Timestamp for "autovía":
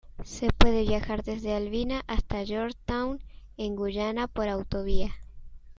4.49-5.13